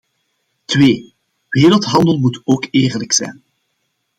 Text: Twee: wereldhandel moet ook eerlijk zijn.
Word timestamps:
Twee: 0.65 1.13
wereldhandel 1.49 2.17
moet 2.19 2.41
ook 2.43 2.67
eerlijk 2.71 3.11
zijn. 3.11 3.43